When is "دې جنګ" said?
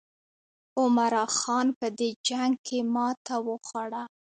1.97-2.53